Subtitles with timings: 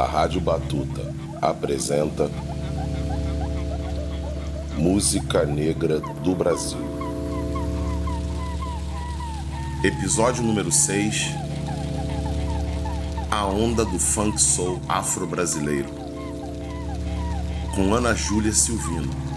[0.00, 2.30] A Rádio Batuta apresenta
[4.78, 6.80] Música Negra do Brasil.
[9.84, 11.34] Episódio número 6
[13.30, 15.90] A Onda do Funk Soul Afro-Brasileiro.
[17.74, 19.29] Com Ana Júlia Silvino.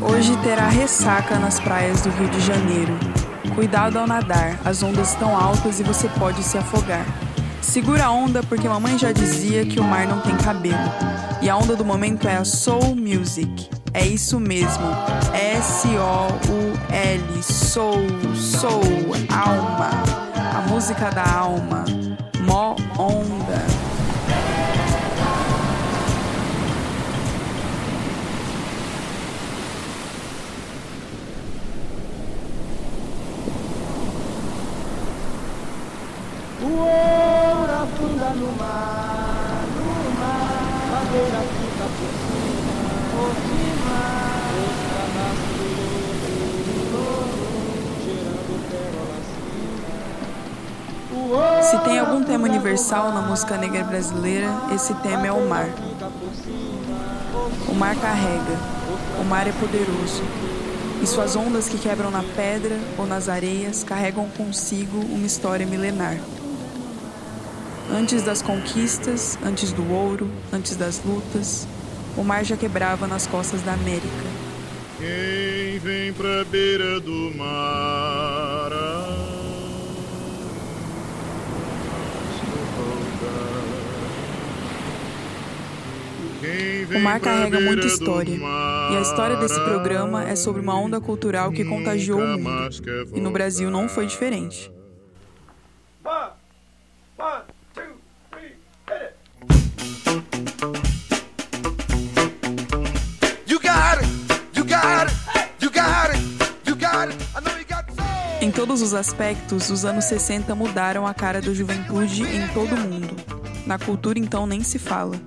[0.00, 2.98] Hoje terá ressaca nas praias do Rio de Janeiro.
[3.54, 7.04] Cuidado ao nadar, as ondas estão altas e você pode se afogar.
[7.60, 10.78] Segura a onda porque mamãe já dizia que o mar não tem cabelo.
[11.42, 13.68] E a onda do momento é a Soul Music.
[13.96, 14.84] É isso mesmo.
[15.32, 17.42] S-O-U-L.
[17.42, 18.82] Soul, soul,
[19.34, 19.88] alma.
[20.54, 21.86] A música da alma.
[22.40, 23.64] Mó onda.
[36.60, 42.35] O ouro afunda no mar, no mar, madeira fica por
[51.62, 55.68] Se tem algum tema universal na música negra brasileira, esse tema é o mar.
[57.68, 58.56] O mar carrega,
[59.20, 60.22] o mar é poderoso.
[61.02, 66.16] E suas ondas que quebram na pedra ou nas areias carregam consigo uma história milenar.
[67.90, 71.66] Antes das conquistas, antes do ouro, antes das lutas,
[72.16, 74.06] o mar já quebrava nas costas da América.
[74.98, 78.46] Quem vem pra beira do mar
[86.94, 88.32] O mar carrega muita história.
[88.34, 92.70] E a história desse programa é sobre uma onda cultural que contagiou o mundo.
[93.14, 94.70] E no Brasil não foi diferente.
[108.46, 112.78] Em todos os aspectos, os anos 60 mudaram a cara da juventude em todo o
[112.78, 113.16] mundo.
[113.66, 115.20] Na cultura, então, nem se fala.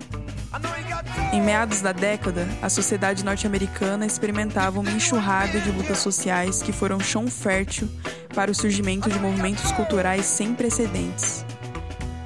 [1.33, 6.97] Em meados da década, a sociedade norte-americana experimentava uma enxurrada de lutas sociais que foram
[7.01, 7.89] chão fértil
[8.33, 11.43] para o surgimento de movimentos culturais sem precedentes.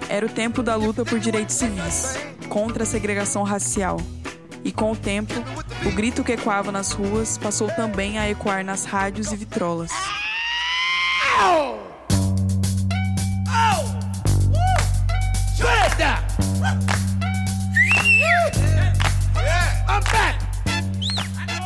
[0.08, 4.00] Era o tempo da luta por direitos civis, contra a segregação racial.
[4.64, 5.34] E com o tempo,
[5.88, 9.92] o grito que ecoava nas ruas passou também a ecoar nas rádios e vitrolas.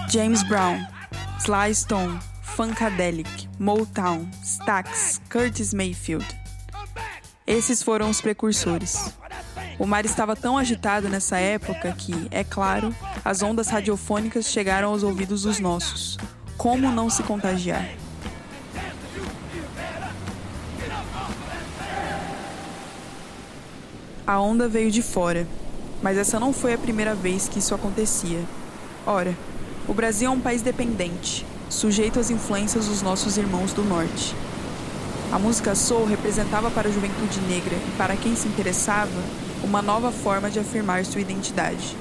[0.09, 0.88] James Brown,
[1.39, 6.25] Sly Stone, Funkadelic, Motown, Stax, Curtis Mayfield.
[7.45, 9.13] Esses foram os precursores.
[9.77, 15.03] O mar estava tão agitado nessa época que, é claro, as ondas radiofônicas chegaram aos
[15.03, 16.17] ouvidos dos nossos.
[16.57, 17.88] Como não se contagiar?
[24.27, 25.47] A onda veio de fora,
[26.03, 28.41] mas essa não foi a primeira vez que isso acontecia.
[29.06, 29.33] Ora,
[29.88, 34.35] o Brasil é um país dependente, sujeito às influências dos nossos irmãos do norte.
[35.31, 39.09] A música soul representava para a juventude negra e para quem se interessava
[39.63, 41.95] uma nova forma de afirmar sua identidade.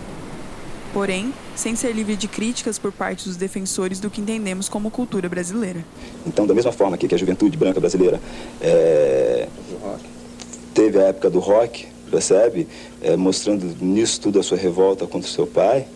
[0.92, 5.28] Porém, sem ser livre de críticas por parte dos defensores do que entendemos como cultura
[5.28, 5.84] brasileira.
[6.26, 8.20] Então, da mesma forma que, a juventude branca brasileira
[8.60, 9.46] é,
[10.74, 12.66] teve a época do rock, percebe?
[13.02, 15.86] É, mostrando nisso tudo a sua revolta contra seu pai,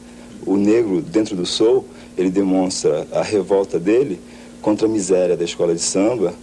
[0.46, 1.86] o negro, dentro do soul,
[2.16, 4.20] ele demonstra a revolta dele
[4.60, 6.34] contra a miséria da escola de samba,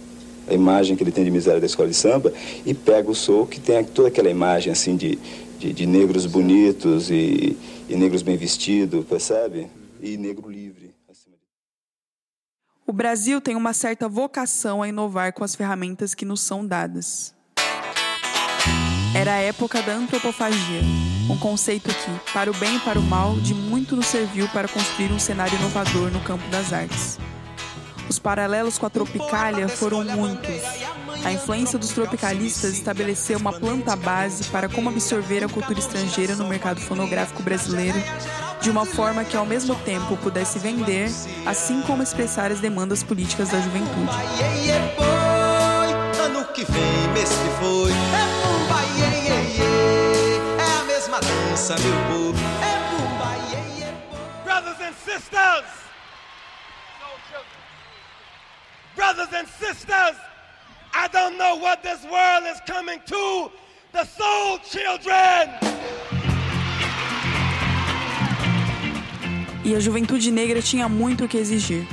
[0.48, 2.32] a imagem que ele tem de miséria da escola de samba,
[2.64, 5.18] e pega o soul, que tem toda aquela imagem assim de,
[5.58, 7.56] de, de negros bonitos e,
[7.88, 9.68] e negros bem vestidos, percebe?
[10.00, 10.94] e negro livre,
[12.86, 17.34] O Brasil tem uma certa vocação a inovar com as ferramentas que nos são dadas.
[19.14, 20.82] Era a época da antropofagia,
[21.30, 24.68] um conceito que, para o bem e para o mal, de muito nos serviu para
[24.68, 27.18] construir um cenário inovador no campo das artes.
[28.08, 30.62] Os paralelos com a Tropicália foram muitos.
[31.24, 36.46] A influência dos tropicalistas estabeleceu uma planta base para como absorver a cultura estrangeira no
[36.46, 37.98] mercado fonográfico brasileiro,
[38.60, 41.10] de uma forma que ao mesmo tempo pudesse vender,
[41.46, 44.12] assim como expressar as demandas políticas da juventude.
[51.68, 52.38] Dança, meu povo.
[52.62, 52.78] É
[53.52, 54.44] iê, boi.
[54.44, 55.64] Brothers and sisters!
[58.96, 60.16] Brothers and sisters,
[60.94, 63.50] I don't know what this world is coming to.
[63.92, 65.50] The soul children!
[69.64, 71.86] E a juventude negra tinha muito o que exigir.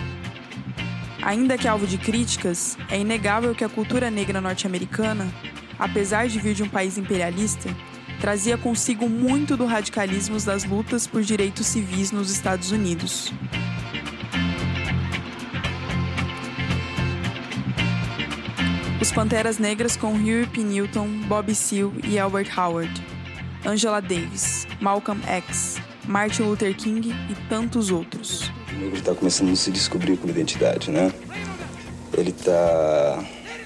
[1.22, 5.28] Ainda que alvo de críticas, é inegável que a cultura negra norte-americana,
[5.78, 7.70] apesar de vir de um país imperialista,
[8.20, 13.32] trazia consigo muito do radicalismo das lutas por direitos civis nos Estados Unidos.
[19.02, 20.48] Os Panteras Negras com Huey.
[20.58, 22.92] Newton, Bobby Seale e Albert Howard,
[23.64, 25.78] Angela Davis, Malcolm X,
[26.08, 28.52] Martin Luther King e tantos outros.
[28.72, 31.14] O negro está começando a se descobrir como identidade, né?
[32.18, 33.24] Ele está.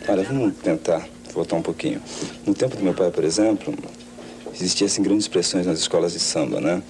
[0.07, 2.01] Olha, vamos tentar voltar um pouquinho.
[2.45, 3.73] No tempo do meu pai, por exemplo,
[4.61, 6.81] existiam assim, grandes pressões nas escolas de samba, né?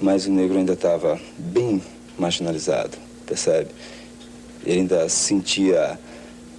[0.00, 1.82] Mas o negro ainda estava bem
[2.18, 3.70] marginalizado, percebe?
[4.64, 5.98] Ele ainda sentia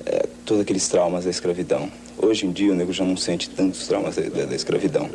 [0.05, 1.91] é, todos aqueles traumas da escravidão.
[2.17, 5.09] Hoje em dia, o negro já não sente tantos traumas da, da, da escravidão.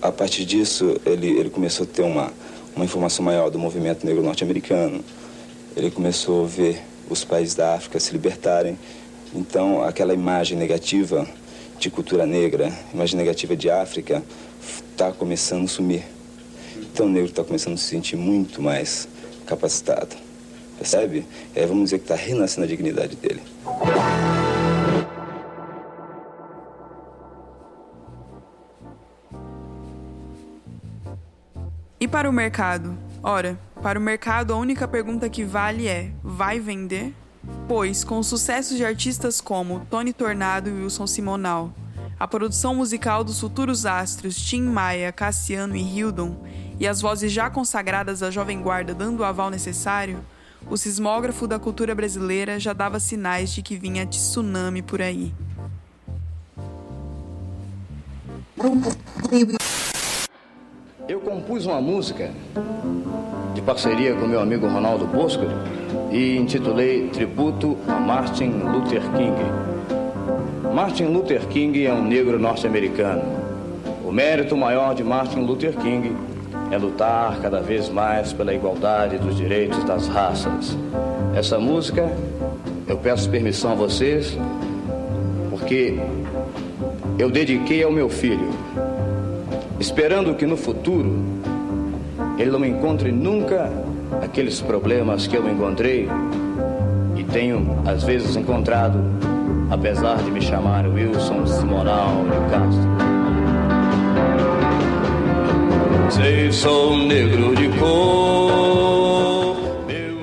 [0.00, 2.32] A partir disso, ele, ele começou a ter uma,
[2.74, 5.04] uma informação maior do movimento negro norte-americano.
[5.76, 8.78] Ele começou a ver os países da África se libertarem.
[9.34, 11.28] Então, aquela imagem negativa
[11.78, 14.22] de cultura negra, imagem negativa de África,
[14.60, 16.04] está começando a sumir.
[16.76, 19.08] Então, o negro está começando a se sentir muito mais
[19.46, 20.16] capacitado.
[20.76, 21.24] Percebe?
[21.54, 23.42] É, vamos dizer que está renascendo a dignidade dele.
[32.00, 32.96] E para o mercado?
[33.22, 37.12] Ora, para o mercado a única pergunta que vale é: vai vender?
[37.68, 41.70] Pois, com os sucessos de artistas como Tony Tornado e Wilson Simonal,
[42.18, 46.34] a produção musical dos futuros astros Tim Maia, Cassiano e Hildon,
[46.80, 50.24] e as vozes já consagradas da Jovem Guarda dando o aval necessário,
[50.66, 55.34] o sismógrafo da cultura brasileira já dava sinais de que vinha tsunami por aí.
[61.06, 62.32] Eu compus uma música
[63.68, 65.44] parceria com meu amigo Ronaldo Bosco
[66.10, 70.72] e intitulei Tributo a Martin Luther King.
[70.72, 73.20] Martin Luther King é um negro norte-americano.
[74.06, 76.16] O mérito maior de Martin Luther King
[76.70, 80.74] é lutar cada vez mais pela igualdade dos direitos das raças.
[81.36, 82.10] Essa música,
[82.86, 84.34] eu peço permissão a vocês,
[85.50, 85.94] porque
[87.18, 88.48] eu dediquei ao meu filho,
[89.78, 91.37] esperando que no futuro
[92.38, 93.70] ele não encontre nunca
[94.22, 96.08] aqueles problemas que eu encontrei
[97.16, 99.02] e tenho às vezes encontrado,
[99.70, 102.88] apesar de me chamar Wilson Simonal de Castro.
[106.10, 109.56] Sei, sou negro de cor.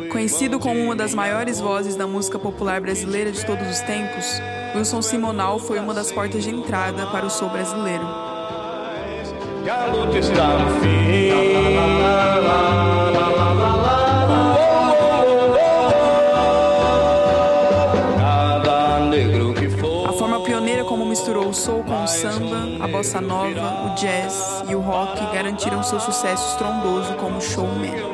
[0.09, 4.41] Conhecido como uma das maiores vozes da música popular brasileira de todos os tempos,
[4.73, 8.24] Wilson Simonal foi uma das portas de entrada para o soul brasileiro.
[9.65, 10.95] Que a luta está no fim.
[21.15, 25.81] Misturou o soul com o samba, a bossa nova, o jazz e o rock garantiram
[25.81, 28.04] seu sucesso estrondoso como showman.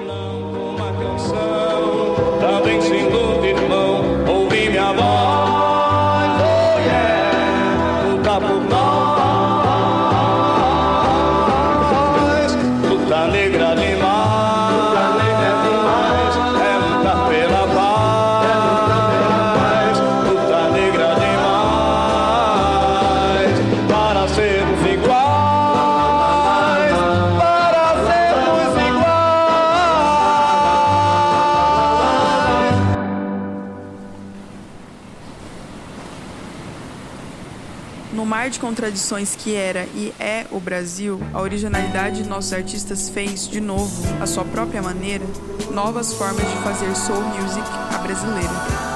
[38.25, 43.47] Mar de contradições que era e é o Brasil, a originalidade de nossos artistas fez,
[43.47, 45.25] de novo, à sua própria maneira,
[45.71, 48.91] novas formas de fazer soul music à brasileira.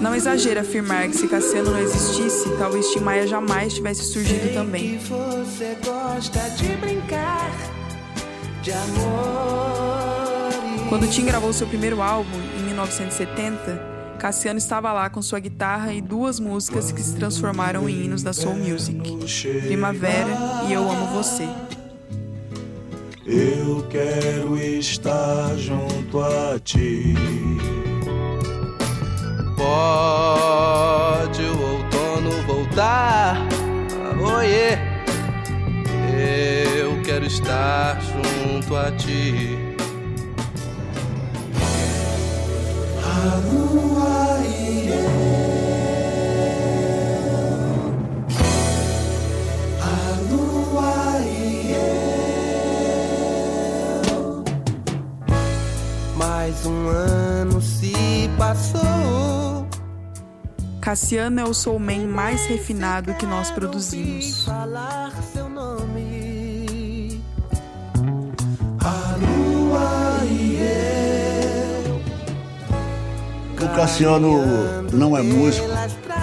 [0.00, 4.98] Não exagera afirmar que se Cassiano não existisse, talvez Tim Maia jamais tivesse surgido também.
[4.98, 7.50] Você gosta de brincar
[8.62, 9.95] de amor.
[10.96, 16.00] Quando Tim gravou seu primeiro álbum, em 1970, Cassiano estava lá com sua guitarra e
[16.00, 18.98] duas músicas que se transformaram em hinos da soul music:
[19.66, 20.30] Primavera
[20.66, 21.46] e Eu Amo Você.
[23.26, 27.14] Eu quero estar junto a ti.
[29.54, 33.36] Pode o outono voltar,
[34.18, 34.78] oiê.
[36.80, 39.65] Eu quero estar junto a ti.
[60.86, 64.44] Cassiano é o soulman mais refinado que nós produzimos.
[64.44, 67.20] Falar seu nome.
[73.76, 75.68] Cassiano não é músico,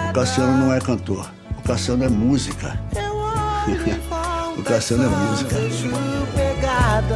[0.09, 1.29] o Cassiano não é cantor,
[1.59, 2.79] o Cassiano é música.
[4.57, 5.55] o Cassiano é música.
[5.55, 5.91] Vejo
[6.33, 7.13] pegadas,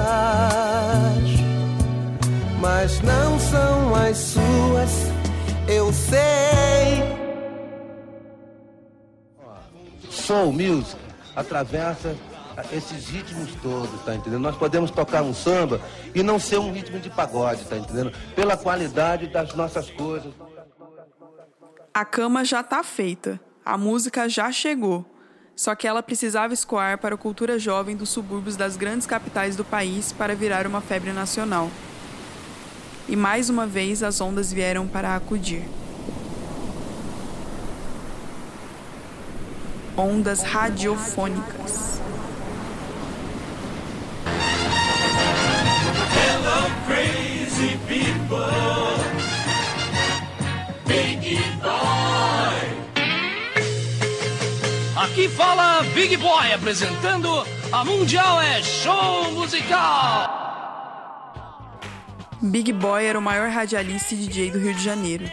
[2.61, 5.11] mas não são as suas.
[5.67, 7.03] Eu sei.
[10.11, 10.97] Soul music
[11.35, 12.15] atravessa
[12.71, 14.41] esses ritmos todos, tá entendendo?
[14.41, 15.81] Nós podemos tocar um samba
[16.13, 18.11] e não ser um ritmo de pagode, tá entendendo?
[18.35, 20.33] Pela qualidade das nossas coisas.
[21.93, 25.05] A cama já tá feita, a música já chegou.
[25.55, 29.65] Só que ela precisava escoar para a cultura jovem dos subúrbios das grandes capitais do
[29.65, 31.71] país para virar uma febre nacional.
[33.09, 35.67] E mais uma vez as ondas vieram para acudir.
[39.97, 41.96] Ondas radiofônicas.
[55.17, 60.29] Aqui fala Big Boy apresentando a Mundial é Show Musical.
[62.39, 65.25] Big Boy era o maior radialista e DJ do Rio de Janeiro,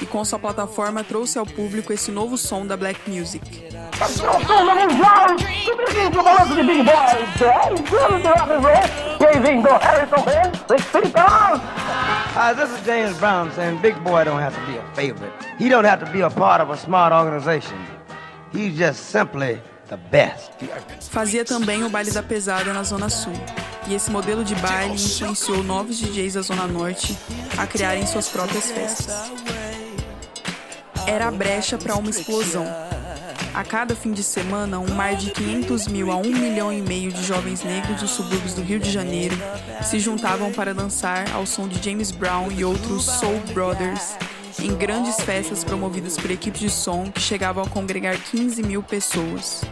[0.00, 3.64] e com sua plataforma trouxe ao público esse novo som da black music.
[4.00, 6.94] Eu sou da Mundial, simplesmente o balanço de Big Boy.
[7.36, 9.18] 10 anos de rock and roll.
[9.18, 14.54] Bem-vindo, Harrison Benz, the Spirit Hi, this is James Brown saying Big Boy don't have
[14.54, 15.32] to be a favorite.
[15.58, 17.76] He don't have to be a part of a smart organization.
[18.54, 20.52] He's just simply the best.
[21.10, 23.32] Fazia também o baile da pesada na Zona Sul.
[23.86, 27.16] E esse modelo de baile influenciou novos DJs da Zona Norte
[27.56, 29.32] a criarem suas próprias festas.
[31.06, 32.66] Era a brecha para uma explosão.
[33.54, 37.12] A cada fim de semana, um mar de 500 mil a 1 milhão e meio
[37.12, 39.36] de jovens negros dos subúrbios do Rio de Janeiro
[39.82, 44.16] se juntavam para dançar ao som de James Brown e outros Soul Brothers
[44.60, 49.62] em grandes festas promovidas por equipes de som que chegavam a congregar 15 mil pessoas.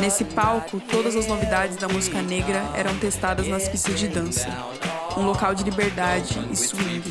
[0.00, 4.48] Nesse palco, todas as novidades da música negra eram testadas nas pistas de dança,
[5.16, 7.02] um local de liberdade e swing.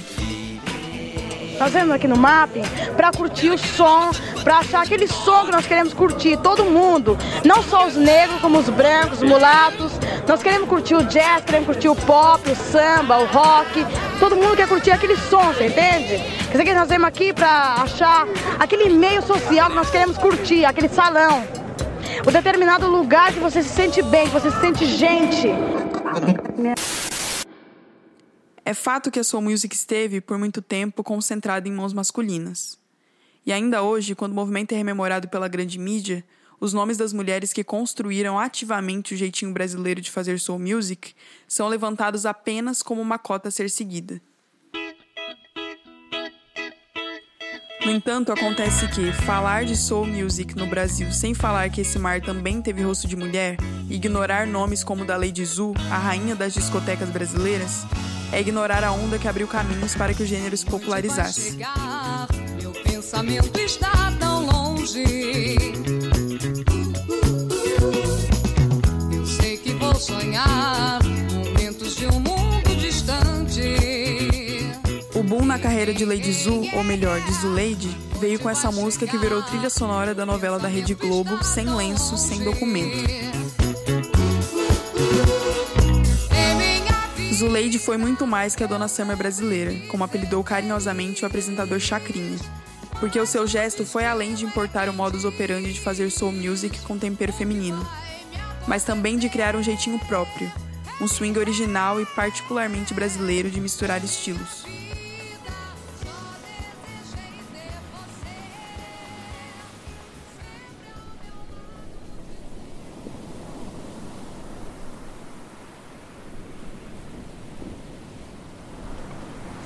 [1.59, 2.63] Nós viemos aqui no mapping
[2.97, 4.11] pra curtir o som,
[4.43, 7.17] pra achar aquele som que nós queremos curtir, todo mundo.
[7.45, 9.93] Não só os negros, como os brancos, os mulatos.
[10.27, 13.85] Nós queremos curtir o jazz, queremos curtir o pop, o samba, o rock.
[14.25, 16.17] Todo mundo quer curtir aquele som, você entende?
[16.45, 18.25] Quer dizer que nós viemos aqui pra achar
[18.57, 21.47] aquele meio social que nós queremos curtir, aquele salão.
[22.25, 25.49] O determinado lugar que você se sente bem, que você se sente gente.
[28.65, 32.79] É fato que a soul music esteve, por muito tempo, concentrada em mãos masculinas.
[33.45, 36.23] E ainda hoje, quando o movimento é rememorado pela grande mídia,
[36.59, 41.13] os nomes das mulheres que construíram ativamente o jeitinho brasileiro de fazer soul music
[41.47, 44.21] são levantados apenas como uma cota a ser seguida.
[47.85, 52.19] No entanto, acontece que falar de soul music no Brasil sem falar que esse mar
[52.19, 53.57] também teve rosto de mulher,
[53.87, 57.85] ignorar nomes como da Lady Zu, a rainha das discotecas brasileiras,
[58.31, 61.59] é ignorar a onda que abriu caminhos para que o gênero se popularizasse.
[62.59, 65.94] Meu pensamento está tão longe.
[69.95, 73.61] Vou sonhar momentos de um mundo distante.
[75.61, 77.87] carreira de Lady Zu, ou melhor, de Zuleide,
[78.19, 82.17] veio com essa música que virou trilha sonora da novela da Rede Globo, Sem Lenço,
[82.17, 83.09] Sem Documento.
[87.33, 92.37] Zuleide foi muito mais que a Dona Summer brasileira, como apelidou carinhosamente o apresentador Chacrinha,
[92.99, 96.79] porque o seu gesto foi além de importar o modus operandi de fazer soul music
[96.81, 97.87] com tempero feminino,
[98.67, 100.51] mas também de criar um jeitinho próprio,
[100.99, 104.65] um swing original e particularmente brasileiro de misturar estilos.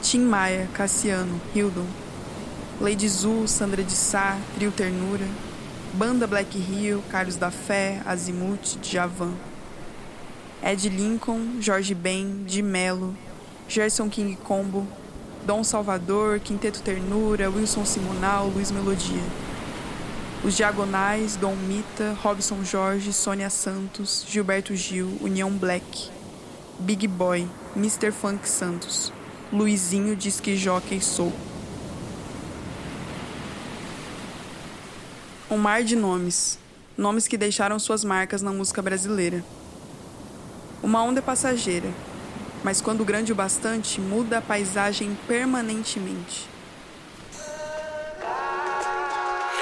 [0.01, 1.85] Tim Maia, Cassiano, Hildon,
[2.81, 5.27] Lady Zu, Sandra de Sá, Trio Ternura,
[5.93, 9.33] Banda Black Rio, Carlos da Fé, Azimuth, Djavan.
[10.61, 13.15] Ed Lincoln, Jorge Ben, Di Mello,
[13.67, 14.85] Gerson King Combo,
[15.45, 19.23] Dom Salvador, Quinteto Ternura, Wilson Simonal, Luiz Melodia.
[20.43, 26.09] Os Diagonais, Dom Mita, Robson Jorge, Sônia Santos, Gilberto Gil, União Black,
[26.79, 28.11] Big Boy, Mr.
[28.11, 29.11] Funk Santos,
[29.51, 31.33] Luizinho diz que jockey sou.
[35.51, 36.59] Um mar de nomes,
[36.95, 39.43] nomes que deixaram suas marcas na música brasileira.
[40.83, 41.89] Uma onda é passageira,
[42.63, 46.47] mas quando grande o bastante, muda a paisagem permanentemente.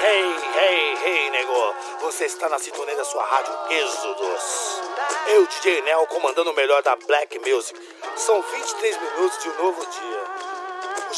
[0.04, 1.74] Hey, hey, hey, nego!
[2.02, 4.82] Você está na sintonia da sua rádio Êxodos.
[5.28, 7.80] Eu, DJ Nel, comandando o melhor da Black Music.
[8.14, 10.27] São 23 minutos de um novo dia.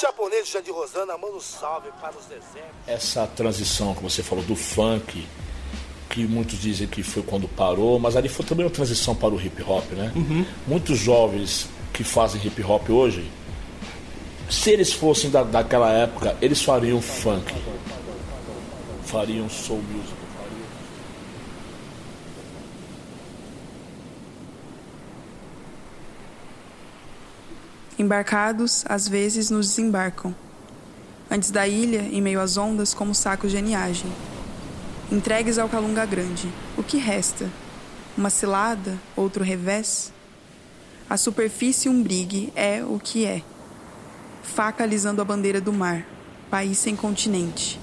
[0.00, 2.70] O japonês Jandir Rosana manda um salve para os desertos.
[2.86, 5.28] Essa transição que você falou do funk,
[6.08, 9.38] que muitos dizem que foi quando parou, mas ali foi também uma transição para o
[9.38, 10.10] hip hop, né?
[10.16, 10.46] Uhum.
[10.66, 13.30] Muitos jovens que fazem hip hop hoje,
[14.48, 17.54] se eles fossem da, daquela época, eles fariam funk,
[19.04, 20.19] fariam soul music.
[28.00, 30.34] Embarcados, às vezes nos desembarcam.
[31.30, 34.10] Antes da ilha, em meio às ondas, como sacos de eniagem.
[35.12, 37.50] Entregues ao Calunga Grande, o que resta?
[38.16, 40.14] Uma cilada, outro revés?
[41.10, 43.42] A superfície um brigue é o que é.
[44.42, 46.06] Faca alisando a bandeira do mar,
[46.50, 47.78] país sem continente,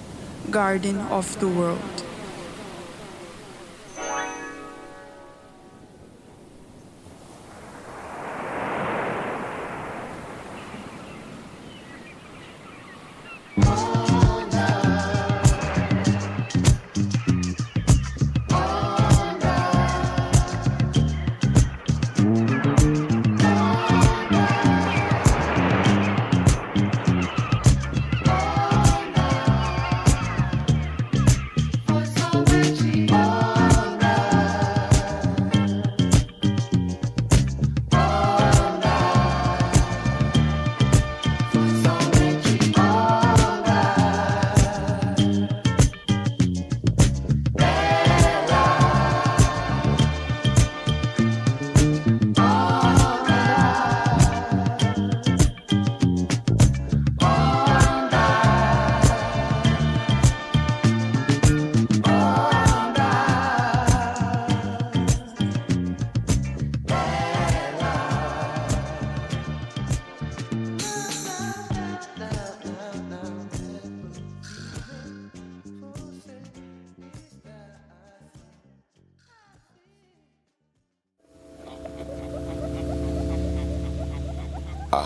[0.49, 2.07] Garden of the World.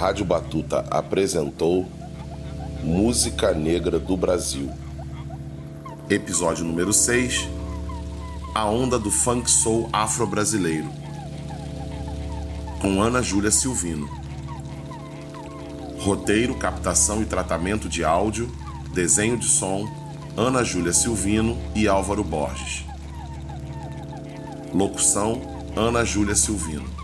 [0.01, 1.87] Rádio Batuta apresentou
[2.83, 4.67] Música Negra do Brasil.
[6.09, 7.47] Episódio número 6
[8.55, 10.89] A Onda do Funk Soul Afro-Brasileiro.
[12.81, 14.09] Com Ana Júlia Silvino.
[15.99, 18.49] Roteiro, captação e tratamento de áudio,
[18.91, 19.87] desenho de som,
[20.35, 22.85] Ana Júlia Silvino e Álvaro Borges.
[24.73, 25.39] Locução,
[25.75, 27.00] Ana Júlia Silvino.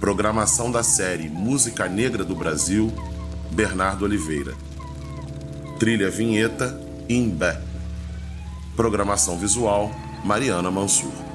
[0.00, 2.92] Programação da série Música Negra do Brasil,
[3.50, 4.54] Bernardo Oliveira.
[5.78, 6.78] Trilha Vinheta,
[7.08, 7.60] Imbé.
[8.76, 9.90] Programação visual,
[10.22, 11.25] Mariana Mansur.